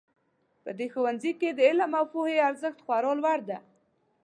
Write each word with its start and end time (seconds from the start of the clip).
په 0.63 0.71
دې 0.77 0.87
ښوونځي 0.93 1.31
کې 1.39 1.49
د 1.53 1.59
علم 1.69 1.91
او 1.99 2.05
پوهې 2.13 2.37
ارزښت 2.49 2.79
خورا 2.85 3.11
لوړ 3.21 3.39
ده 3.49 3.57